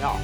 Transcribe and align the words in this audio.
要。 0.00 0.16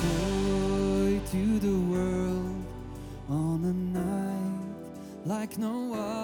Joy 0.00 1.20
to 1.32 1.58
the 1.58 1.78
world 1.90 2.64
on 3.28 3.64
a 3.64 3.72
night 3.98 5.26
like 5.26 5.58
no 5.58 5.94
other. 5.94 6.17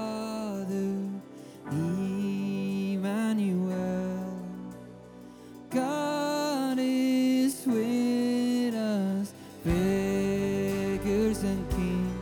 and 11.42 11.68
kings, 11.70 12.12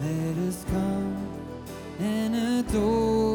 let 0.00 0.48
us 0.48 0.64
come 0.70 1.28
and 1.98 2.34
adore. 2.60 3.29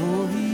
for 0.00 0.30
you. 0.30 0.49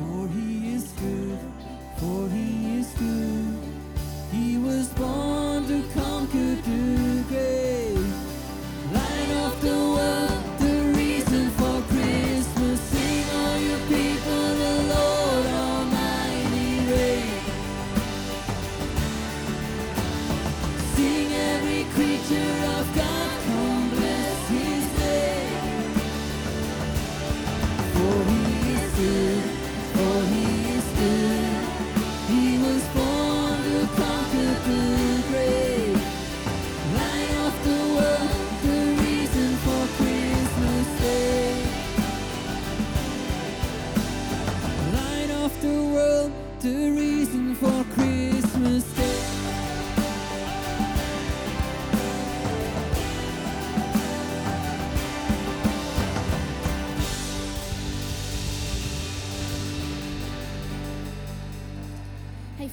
for 0.00 0.28
he 0.28 0.74
is 0.74 0.92
good, 0.92 1.38
for 1.98 2.28
he 2.30 2.78
is 2.78 2.88
good. 2.94 3.29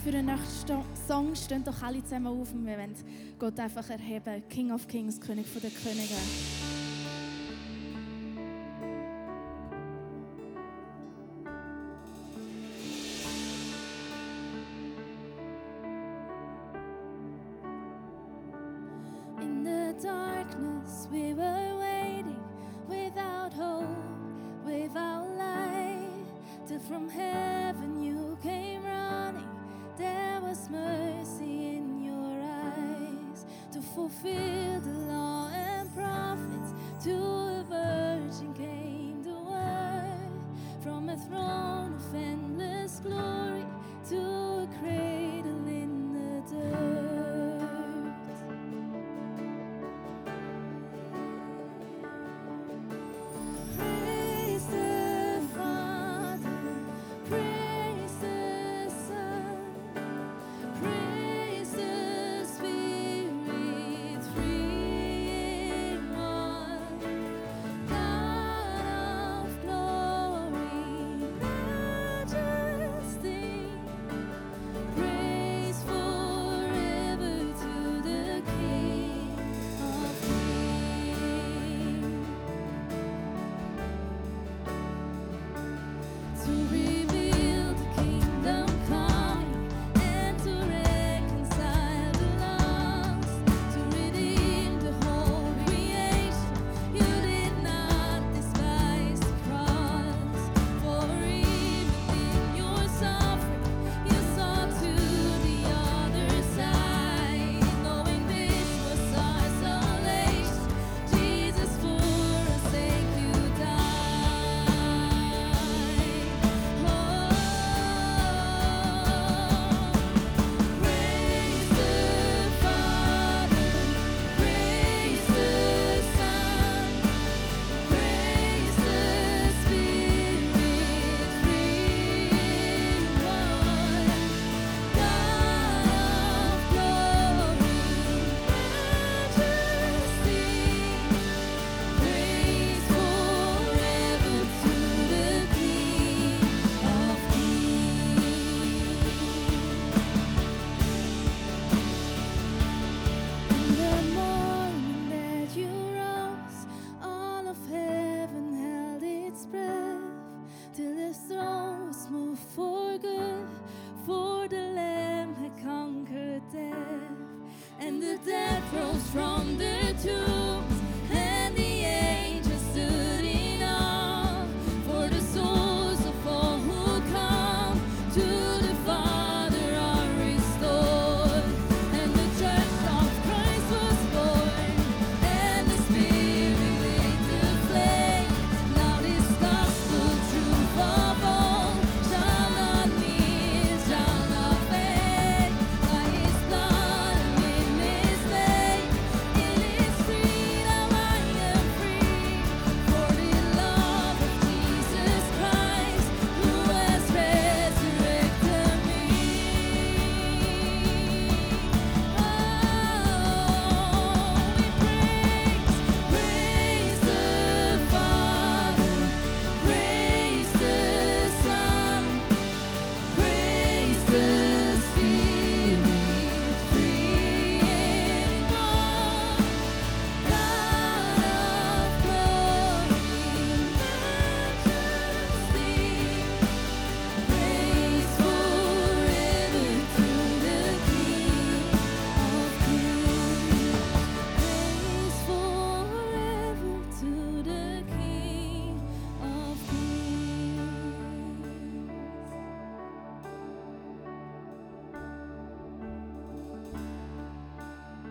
für 0.08 0.14
den 0.14 0.28
nächsten 0.28 0.82
Song 1.06 1.36
stehen 1.36 1.66
doch 1.66 1.84
alle 1.84 2.02
zusammen 2.02 2.28
auf 2.28 2.54
und 2.54 2.66
wir 2.66 2.78
wollen 2.78 2.96
Gott 3.38 3.60
einfach 3.60 3.90
erheben. 3.90 4.42
King 4.48 4.72
of 4.72 4.88
Kings, 4.88 5.20
König 5.20 5.46
der 5.62 5.70
Könige. 5.70 6.16
In 19.42 19.66
the 19.66 19.94
darkness 20.02 21.10
we 21.12 21.36
were 21.36 21.78
waiting 21.80 22.38
without 22.88 23.52
hope, 23.52 23.86
without 24.64 25.28
light, 25.38 26.24
till 26.66 26.80
from 26.80 27.10
hell. 27.10 27.67
mercy 30.70 31.78
in 31.78 32.04
your 32.04 32.42
eyes 32.44 33.46
to 33.72 33.82
fulfill. 33.82 34.47